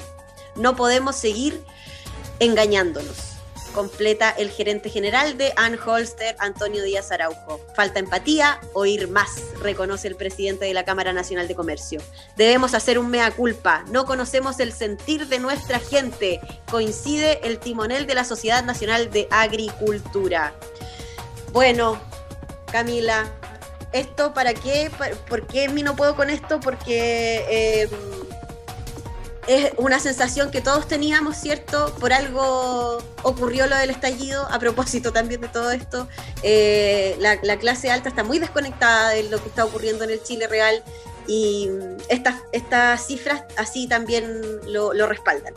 [0.55, 1.61] No podemos seguir
[2.39, 3.36] engañándonos.
[3.77, 7.61] Completa el gerente general de Ann Holster, Antonio Díaz Araujo.
[7.75, 12.01] Falta empatía, oír más, reconoce el presidente de la Cámara Nacional de Comercio.
[12.35, 13.85] Debemos hacer un mea culpa.
[13.91, 16.41] No conocemos el sentir de nuestra gente.
[16.71, 20.55] Coincide el timonel de la Sociedad Nacional de Agricultura.
[21.51, 22.01] Bueno,
[22.71, 23.31] Camila,
[23.91, 24.89] ¿esto para qué?
[25.29, 26.59] ¿Por qué mí no puedo con esto?
[26.59, 27.89] Porque eh,
[29.47, 31.95] es una sensación que todos teníamos, ¿cierto?
[31.99, 36.07] Por algo ocurrió lo del estallido, a propósito también de todo esto.
[36.43, 40.21] eh, la, la clase alta está muy desconectada de lo que está ocurriendo en el
[40.21, 40.83] Chile real
[41.27, 41.69] y
[42.09, 45.53] estas, estas cifras así también lo, lo respaldan.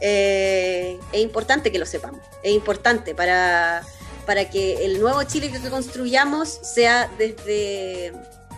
[0.00, 3.82] Eh, es importante que lo sepamos, es importante para,
[4.26, 8.12] para que el nuevo Chile que construyamos sea desde,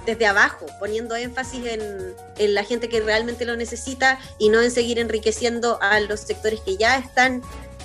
[0.07, 4.71] desde abajo, poniendo énfasis en, en la gente que realmente lo necesita y no en
[4.71, 7.43] seguir enriqueciendo a los sectores que ya están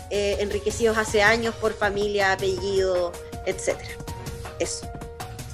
[0.10, 3.12] eh, enriquecidos hace años por familia, apellido,
[3.45, 3.89] etcétera.
[4.60, 4.89] Eso.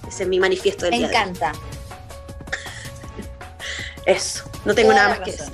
[0.08, 1.22] Ese es mi manifiesto del Me día de hoy.
[1.22, 1.52] encanta.
[4.06, 4.44] Eso.
[4.64, 5.54] No tengo Toda nada más que decir.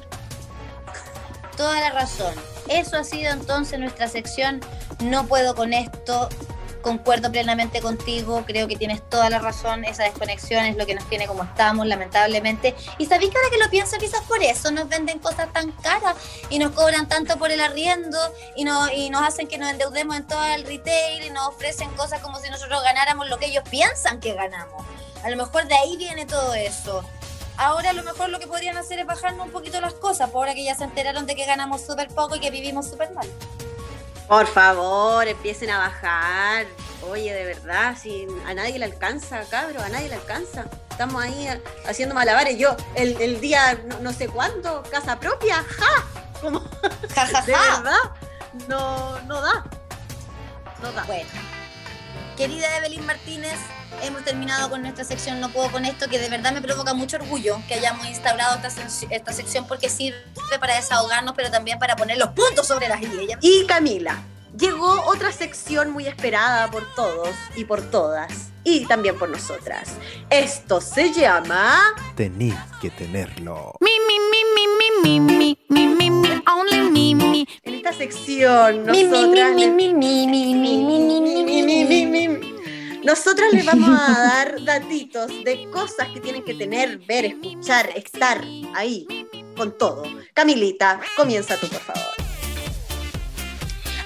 [1.58, 2.34] Toda la razón.
[2.70, 4.62] Eso ha sido entonces nuestra sección.
[5.04, 6.30] No puedo con esto.
[6.82, 11.08] Concuerdo plenamente contigo, creo que tienes toda la razón, esa desconexión es lo que nos
[11.10, 12.76] tiene como estamos, lamentablemente.
[12.98, 16.16] Y sabéis que ahora que lo pienso, quizás por eso nos venden cosas tan caras
[16.50, 18.18] y nos cobran tanto por el arriendo
[18.56, 21.90] y, no, y nos hacen que nos endeudemos en todo el retail y nos ofrecen
[21.92, 24.84] cosas como si nosotros ganáramos lo que ellos piensan que ganamos.
[25.24, 27.04] A lo mejor de ahí viene todo eso.
[27.58, 30.40] Ahora a lo mejor lo que podrían hacer es bajarnos un poquito las cosas, por
[30.40, 33.28] ahora que ya se enteraron de que ganamos súper poco y que vivimos súper mal.
[34.32, 36.66] Por favor, empiecen a bajar.
[37.10, 40.68] Oye, de verdad, si a nadie le alcanza, cabro, a nadie le alcanza.
[40.90, 41.50] Estamos ahí
[41.86, 42.58] haciendo malabares.
[42.58, 46.06] Yo, el, el día no, no sé cuándo, casa propia, ja,
[46.40, 46.62] como
[47.14, 47.76] Ja, ja, de ja.
[47.76, 48.12] verdad,
[48.70, 49.66] no, no da.
[50.82, 51.04] No da.
[51.04, 51.30] Bueno,
[52.38, 53.60] querida Evelyn Martínez,
[54.04, 57.18] hemos terminado con nuestra sección No Puedo con esto, que de verdad me provoca mucho
[57.18, 60.18] orgullo que hayamos instaurado esta, sec- esta sección porque sirve
[60.60, 63.38] para desahogarnos, pero también para poner los puntos sobre las ideas.
[63.42, 64.22] Y Camila,
[64.58, 68.32] llegó otra sección muy esperada por todos y por todas.
[68.64, 69.90] Y también por nosotras.
[70.30, 71.82] Esto se llama...
[72.16, 73.74] Tení que tenerlo.
[73.80, 77.48] Me, me, me, me, me, me, me, me, me, me, only me, me.
[77.64, 79.56] En esta sección, Mi, mi, mi, nosotras...
[79.56, 80.61] mi, mi, mi, mi, mi, mi, mi,
[83.12, 88.42] Nosotras les vamos a dar datitos de cosas que tienen que tener, ver, escuchar, estar
[88.74, 89.06] ahí
[89.58, 90.04] con todo.
[90.34, 92.14] Camilita, comienza tú, por favor.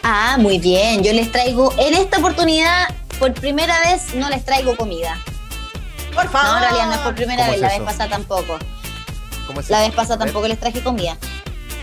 [0.01, 1.03] Ah, muy bien.
[1.03, 2.87] Yo les traigo, en esta oportunidad,
[3.19, 5.15] por primera vez, no les traigo comida.
[6.15, 6.49] Por favor.
[6.49, 8.57] No, en realidad no es por primera ¿Cómo vez, es la vez pasada tampoco.
[9.45, 11.15] ¿Cómo es La vez pasada tampoco les traje comida.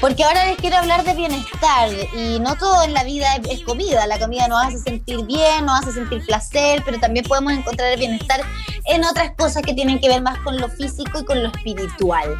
[0.02, 4.04] Porque ahora les quiero hablar de bienestar y no todo en la vida es, comida.
[4.08, 8.00] La comida nos hace sentir bien, nos hace sentir placer, pero también podemos encontrar el
[8.00, 8.40] bienestar
[8.86, 12.36] en otras cosas que tienen que ver más con lo físico y con lo espiritual.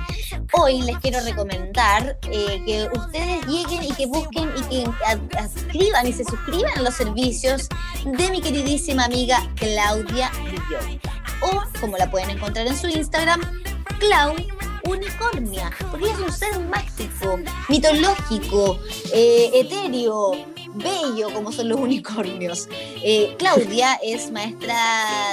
[0.55, 6.05] Hoy les quiero recomendar eh, que ustedes lleguen y que busquen y que ad- adscriban
[6.05, 7.69] y se suscriban a los servicios
[8.05, 11.13] de mi queridísima amiga Claudia Villota.
[11.43, 13.41] O como la pueden encontrar en su Instagram,
[14.01, 14.35] Clau
[14.85, 18.79] Unicornia, porque es un ser mágico, mitológico,
[19.13, 20.33] eh, etéreo,
[20.75, 22.69] bello como son los unicornios.
[23.03, 24.77] Eh, Claudia es maestra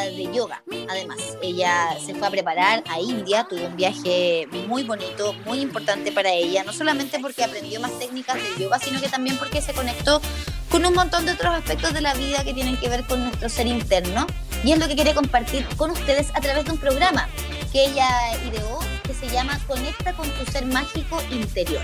[0.06, 1.20] de yoga, además.
[1.42, 6.32] Ella se fue a preparar a India, tuvo un viaje muy bonito, muy importante para
[6.32, 10.22] ella, no solamente porque aprendió más técnicas de yoga, sino que también porque se conectó
[10.70, 13.50] con un montón de otros aspectos de la vida que tienen que ver con nuestro
[13.50, 14.28] ser interno.
[14.64, 17.30] Y es lo que quiere compartir con ustedes a través de un programa
[17.72, 18.08] que ella
[18.46, 18.80] ideó
[19.20, 21.82] se llama Conecta con tu ser mágico interior.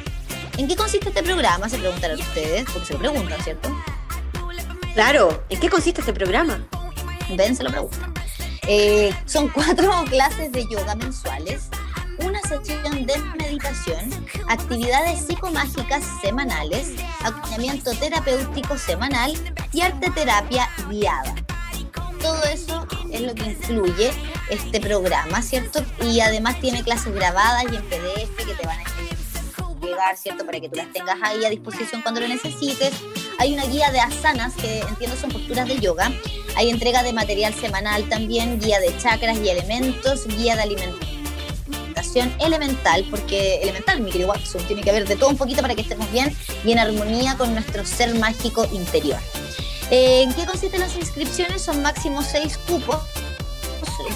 [0.58, 1.68] ¿En qué consiste este programa?
[1.68, 3.70] Se preguntarán ustedes, porque se lo preguntan, ¿cierto?
[4.94, 6.66] Claro, ¿en qué consiste este programa?
[7.36, 8.14] Ven, se lo preguntan.
[8.68, 11.70] Eh, son cuatro clases de yoga mensuales,
[12.20, 14.10] una sesión de meditación,
[14.48, 16.94] actividades psicomágicas semanales,
[17.24, 19.34] acompañamiento terapéutico semanal
[19.74, 21.36] y arte terapia guiada.
[22.26, 24.10] Todo eso es lo que incluye
[24.50, 25.86] este programa, ¿cierto?
[26.04, 30.44] Y además tiene clases grabadas y en PDF que te van a llegar, ¿cierto?
[30.44, 32.96] Para que tú las tengas ahí a disposición cuando lo necesites.
[33.38, 36.12] Hay una guía de asanas que entiendo son posturas de yoga.
[36.56, 43.06] Hay entrega de material semanal también, guía de chakras y elementos, guía de alimentación elemental,
[43.12, 46.12] porque elemental, mi querido Watson, tiene que haber de todo un poquito para que estemos
[46.12, 49.20] bien y en armonía con nuestro ser mágico interior.
[49.92, 51.62] ¿En qué consisten las inscripciones?
[51.62, 52.98] Son máximo seis cupos,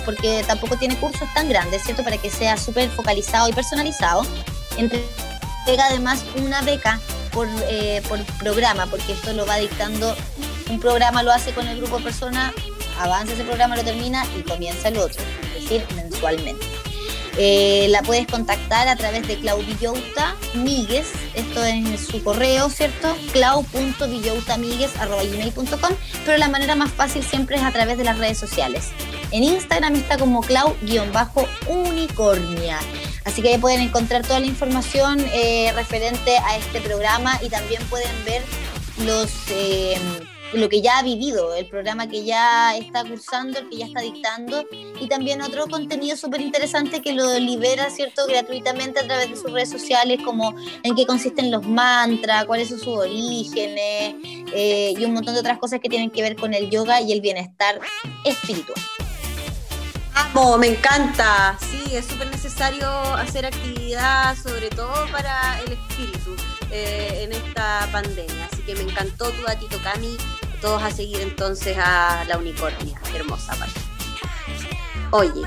[0.04, 2.04] porque tampoco tiene cursos tan grandes, ¿cierto?
[2.04, 4.26] Para que sea súper focalizado y personalizado.
[4.78, 7.00] Entrega además una beca
[7.32, 10.16] por, eh, por programa, porque esto lo va dictando,
[10.70, 12.54] un programa lo hace con el grupo de personas,
[13.00, 15.22] avanza ese programa, lo termina y comienza el otro,
[15.56, 16.79] es decir, mensualmente.
[17.38, 23.16] Eh, la puedes contactar a través de Claudillouta Migues, esto es su correo, ¿cierto?
[23.32, 25.94] clau.villoutamigues.com,
[26.26, 28.90] pero la manera más fácil siempre es a través de las redes sociales.
[29.32, 32.80] En Instagram está como clau-unicornia.
[33.26, 37.84] Así que ahí pueden encontrar toda la información eh, referente a este programa y también
[37.84, 38.42] pueden ver
[39.06, 39.98] los eh,
[40.54, 44.02] lo que ya ha vivido, el programa que ya está cursando, el que ya está
[44.02, 44.66] dictando
[45.00, 49.52] y también otro contenido súper interesante que lo libera, ¿cierto?, gratuitamente a través de sus
[49.52, 54.16] redes sociales, como en qué consisten los mantras, cuáles son sus orígenes
[54.54, 57.12] eh, y un montón de otras cosas que tienen que ver con el yoga y
[57.12, 57.80] el bienestar
[58.26, 58.80] espiritual.
[60.16, 61.58] Amo, me encanta.
[61.60, 66.36] Sí, es súper necesario hacer actividad, sobre todo para el espíritu
[66.72, 68.50] eh, en esta pandemia.
[68.70, 70.16] Que me encantó tu datito, Cami.
[70.62, 73.02] Todos a seguir entonces a la unicornia.
[73.16, 73.80] Hermosa parte.
[75.10, 75.42] Oye,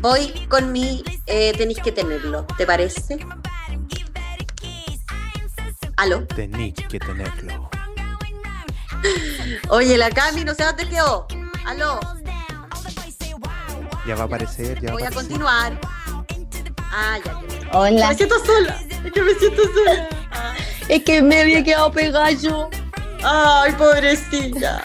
[0.00, 2.44] voy con mi eh, tenéis que tenerlo.
[2.58, 3.24] ¿Te parece?
[5.96, 6.26] ¿Aló?
[6.26, 7.70] Tenéis que tenerlo.
[9.68, 11.28] Oye, la Cami no sé dónde quedó.
[11.66, 12.00] ¿Aló?
[14.08, 15.14] Ya va a aparecer, ya va Voy a a aparecer.
[15.14, 15.80] continuar.
[16.92, 17.40] Ah, ya.
[17.72, 18.08] Hola.
[18.08, 18.80] Me siento sola.
[19.04, 20.08] Es que me siento sola.
[20.88, 22.70] Es que me había quedado pegado yo.
[23.22, 24.84] Ay, pobrecita.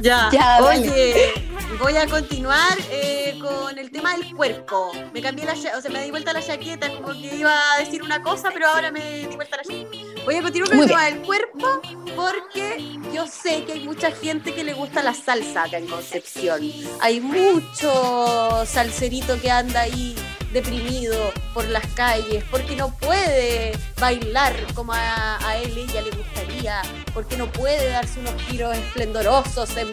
[0.00, 0.30] Ya,
[0.62, 1.34] oye,
[1.78, 4.92] voy a continuar eh, con el tema del cuerpo.
[5.12, 8.02] Me cambié la, o sea, me di vuelta la chaqueta, como que iba a decir
[8.02, 10.22] una cosa, pero ahora me di vuelta la chaqueta.
[10.24, 11.82] Voy a continuar con Muy el tema del cuerpo
[12.16, 16.60] porque yo sé que hay mucha gente que le gusta la salsa acá en Concepción.
[17.00, 20.14] Hay mucho salserito que anda ahí
[20.54, 26.80] deprimido por las calles porque no puede bailar como a, a él ella le gustaría,
[27.12, 29.90] porque no puede darse unos giros esplendorosos en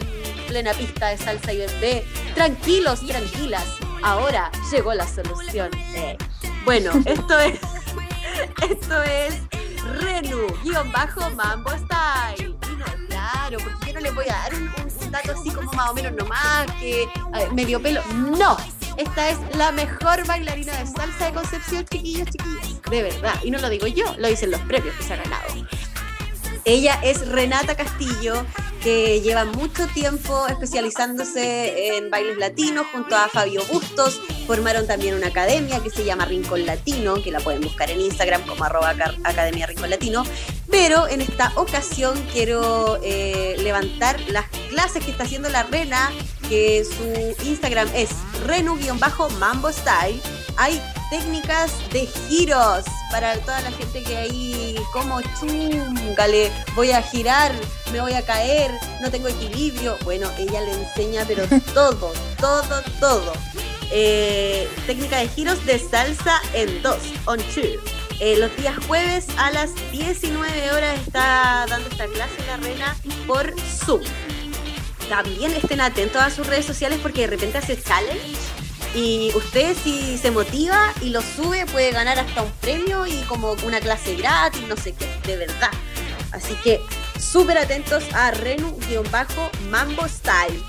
[0.48, 2.04] plena pista de salsa y bebé.
[2.34, 3.64] Tranquilos, tranquilas,
[4.02, 5.68] ahora llegó la solución.
[5.94, 6.16] Eh,
[6.64, 7.58] Bueno, esto es
[8.70, 9.34] esto es
[10.00, 12.56] Renu, guion bajo Mambo Style.
[13.08, 15.94] Claro, porque yo no le voy a dar un, un- dato así como más o
[15.94, 17.06] menos nomás, que
[17.52, 18.02] medio pelo.
[18.06, 18.56] No,
[18.96, 22.82] esta es la mejor bailarina de salsa de Concepción, chiquillos, chiquillas.
[22.90, 23.34] De verdad.
[23.42, 25.42] Y no lo digo yo, lo dicen los premios que se ha ganado.
[26.64, 28.46] Ella es Renata Castillo,
[28.82, 34.20] que llevan mucho tiempo especializándose en bailes latinos junto a Fabio Bustos.
[34.46, 38.44] Formaron también una academia que se llama Rincón Latino, que la pueden buscar en Instagram
[38.46, 40.24] como arroba Academia Rincón Latino.
[40.70, 46.10] Pero en esta ocasión quiero eh, levantar las clases que está haciendo la Rena,
[46.48, 48.10] que su Instagram es
[48.46, 50.20] renu-mambo style.
[50.56, 57.52] Hay técnicas de giros para toda la gente que ahí como chungale, voy a girar,
[57.92, 59.96] me voy a caer, no tengo equilibrio.
[60.04, 61.44] Bueno, ella le enseña pero
[61.74, 63.32] todo, todo, todo.
[63.90, 67.80] Eh, técnica de giros de salsa en dos, on two.
[68.20, 72.96] Eh, los días jueves a las 19 horas está dando esta clase la reina
[73.26, 74.02] por Zoom.
[75.08, 78.38] También estén atentos a sus redes sociales porque de repente hace challenge
[78.94, 83.52] y usted si se motiva y lo sube puede ganar hasta un premio y como
[83.64, 85.70] una clase gratis, no sé qué, de verdad.
[86.30, 86.80] Así que
[87.22, 90.62] súper atentos a Renu-Mambo Style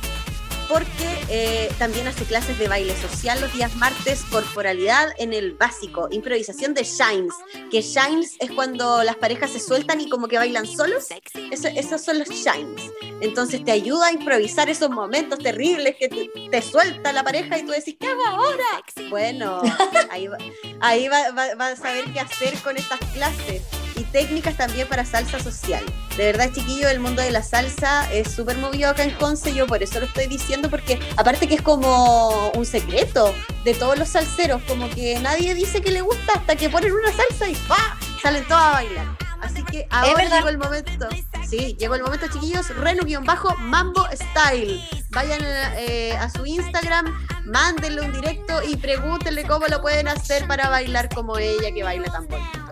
[0.69, 0.89] porque
[1.29, 6.73] eh, también hace clases de baile social los días martes, corporalidad en el básico, improvisación
[6.73, 7.33] de shines,
[7.69, 11.07] que shines es cuando las parejas se sueltan y como que bailan solos,
[11.51, 12.89] Eso- esos son los shines.
[13.19, 17.63] Entonces te ayuda a improvisar esos momentos terribles que te, te suelta la pareja y
[17.65, 18.63] tú decís, ¿qué hago ahora?
[19.09, 19.61] Bueno,
[20.11, 20.37] ahí, va-
[20.79, 23.61] ahí va- va- vas a saber qué hacer con estas clases
[23.95, 25.83] y técnicas también para salsa social.
[26.17, 29.67] De verdad, chiquillo, el mundo de la salsa es súper movido acá en Conce, yo
[29.67, 33.33] por eso lo estoy diciendo, porque aparte que es como un secreto
[33.63, 37.11] de todos los salseros, como que nadie dice que le gusta hasta que ponen una
[37.11, 37.97] salsa y ¡pa!
[38.21, 39.23] salen todos a bailar.
[39.41, 41.09] Así que ahora llegó el momento.
[41.45, 42.69] Sí, llegó el momento, chiquillos.
[42.69, 44.81] Renu-Mambo Style.
[45.09, 45.41] Vayan
[45.75, 47.05] eh, a su Instagram,
[47.43, 52.09] mándenle un directo y pregúntenle cómo lo pueden hacer para bailar como ella, que baila
[52.11, 52.62] tan bonito.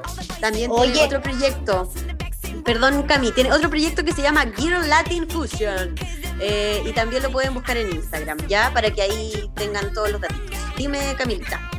[0.42, 1.04] También tiene Oye.
[1.06, 1.90] otro proyecto.
[2.66, 5.96] Perdón, Cami, tiene otro proyecto que se llama Girl Latin Fusion.
[6.44, 8.72] eh, y también lo pueden buscar en Instagram, ¿ya?
[8.74, 10.38] Para que ahí tengan todos los datos.
[10.76, 11.70] Dime, Camilita.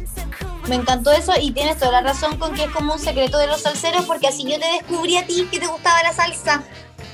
[0.69, 3.49] Me encantó eso y tienes toda la razón con que es como un secreto de
[3.49, 6.63] los salseros porque así yo te descubrí a ti que te gustaba la salsa.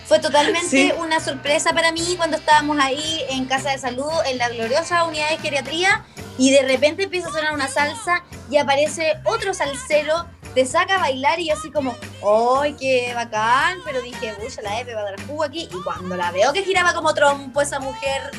[0.06, 0.92] Fue totalmente Sí.
[0.98, 5.30] una sorpresa para mí cuando estábamos ahí en Casa de Salud, en la gloriosa unidad
[5.30, 6.04] de geriatría,
[6.36, 10.26] y de repente empieza a sonar una salsa y aparece otro salsero,
[10.58, 11.94] te saca a bailar y yo así como,
[12.60, 13.78] ¡ay, qué bacán!
[13.84, 15.68] Pero dije, uy, ya la Epe va a dar jugo aquí.
[15.70, 18.32] Y cuando la veo que giraba como trompo esa mujer,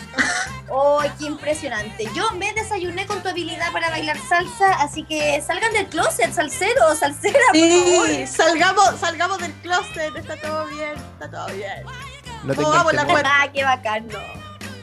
[1.00, 2.10] ¡ay, qué impresionante!
[2.14, 6.94] Yo vez desayuné con tu habilidad para bailar salsa, así que salgan del closet, salsero,
[6.94, 8.08] salsera, por favor.
[8.08, 11.86] Sí, salgamos, salgamos del closet, está todo bien, está todo bien.
[12.44, 13.30] No vamos, la cuerda.
[13.32, 14.20] Ah, qué bacán, no.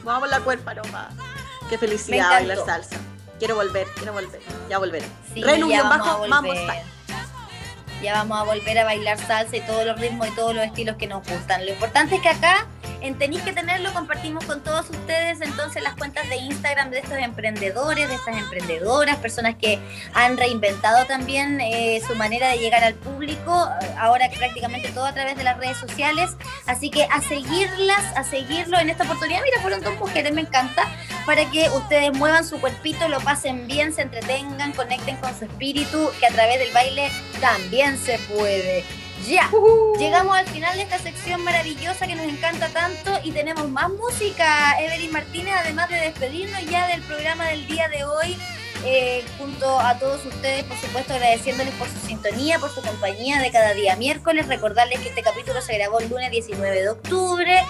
[0.03, 1.13] Vamos la cuerpa nomás.
[1.69, 2.95] Qué Me felicidad bailar salsa.
[3.37, 4.41] Quiero volver, quiero volver.
[4.67, 5.05] Ya volveré.
[5.31, 6.57] Sí, ya guion vamos a bajo, volver.
[6.57, 6.96] Style.
[8.01, 10.97] Ya vamos a volver a bailar salsa y todos los ritmos y todos los estilos
[10.97, 11.65] que nos gustan.
[11.65, 12.67] Lo importante es que acá,
[13.01, 17.17] en Tenéis que tenerlo, compartimos con todos ustedes entonces las cuentas de Instagram de estos
[17.17, 19.79] emprendedores, de estas emprendedoras, personas que
[20.13, 25.35] han reinventado también eh, su manera de llegar al público, ahora prácticamente todo a través
[25.35, 26.31] de las redes sociales.
[26.65, 29.41] Así que a seguirlas, a seguirlo en esta oportunidad.
[29.43, 30.83] Mira, fueron dos mujeres, me encanta,
[31.25, 36.11] para que ustedes muevan su cuerpito, lo pasen bien, se entretengan, conecten con su espíritu,
[36.19, 37.09] que a través del baile
[37.41, 38.83] también se puede.
[39.27, 39.51] Ya,
[39.99, 44.79] llegamos al final de esta sección maravillosa que nos encanta tanto y tenemos más música,
[44.79, 48.37] Evelyn Martínez, además de despedirnos ya del programa del día de hoy.
[48.85, 53.51] eh, junto a todos ustedes, por supuesto, agradeciéndoles por su sintonía, por su compañía de
[53.51, 54.47] cada día miércoles.
[54.47, 57.65] Recordarles que este capítulo se grabó el lunes 19 de octubre.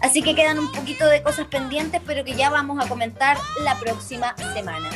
[0.00, 3.76] Así que quedan un poquito de cosas pendientes, pero que ya vamos a comentar la
[3.80, 4.90] próxima semana.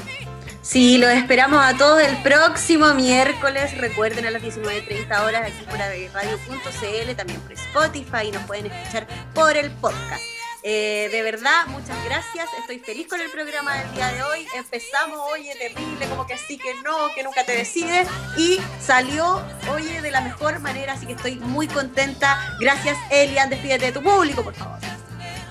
[0.63, 3.77] Sí, los esperamos a todos el próximo miércoles.
[3.79, 9.07] Recuerden a las 19.30 horas aquí por radio.cl, también por Spotify y nos pueden escuchar
[9.35, 10.23] por el podcast.
[10.63, 12.47] Eh, de verdad, muchas gracias.
[12.59, 14.47] Estoy feliz con el programa del día de hoy.
[14.55, 18.07] Empezamos, oye, terrible, como que sí, que no, que nunca te decides.
[18.37, 19.43] Y salió,
[19.73, 22.57] oye, de la mejor manera, así que estoy muy contenta.
[22.61, 23.49] Gracias, Elian.
[23.49, 24.79] Despídete de tu público, por favor.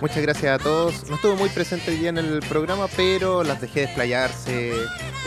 [0.02, 1.10] Muchas gracias a todos.
[1.10, 4.72] No estuve muy presente hoy día en el programa, pero las dejé desplayarse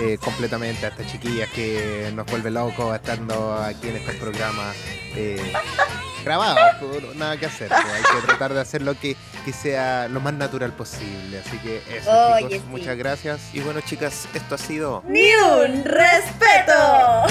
[0.00, 4.74] eh, completamente a estas chiquillas que nos vuelve locos estando aquí en estos programas
[5.14, 5.52] eh,
[6.24, 6.58] grabados.
[6.80, 7.68] pues, Nada que hacer.
[7.68, 9.14] pues, Hay que tratar de hacer lo que,
[9.44, 11.40] que sea lo más natural posible.
[11.46, 12.66] Así que eso, Oye, chicos.
[12.68, 13.40] Muchas gracias.
[13.52, 15.02] Y bueno, chicas, esto ha sido.
[15.06, 17.26] ¡Ni un respeto!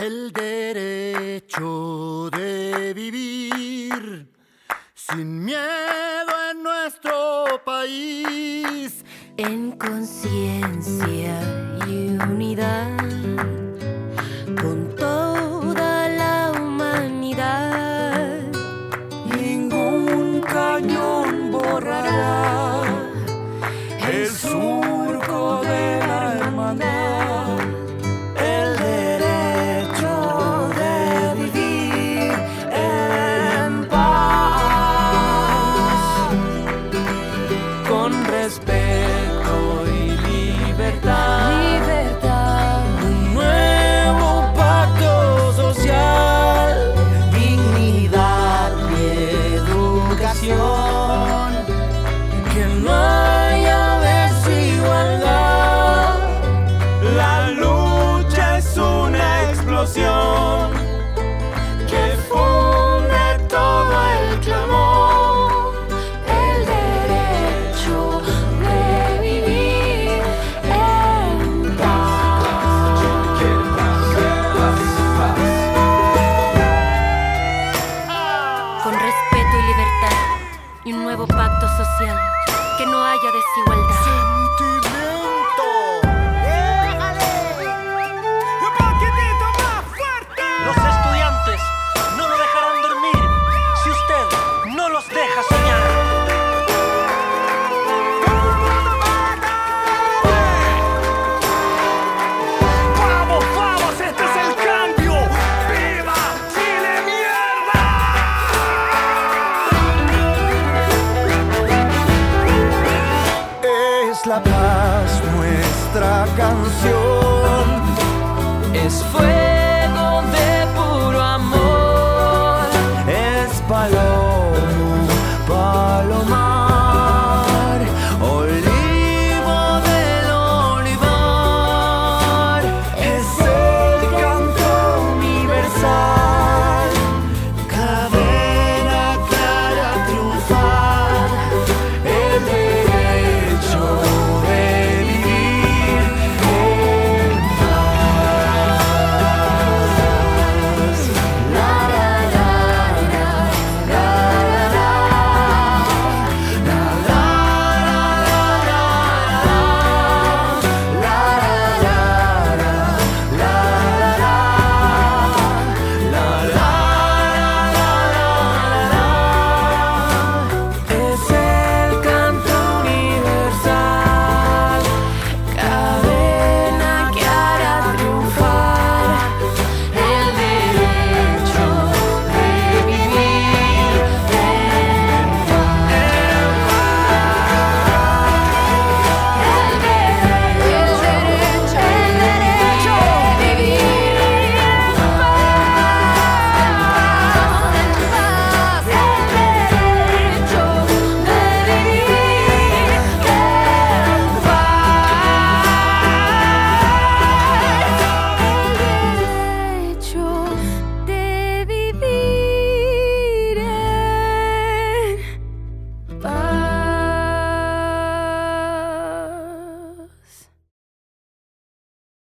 [0.00, 4.32] El derecho de vivir
[4.94, 9.04] sin miedo en nuestro país.
[9.36, 11.38] En conciencia
[11.86, 13.19] y unidad.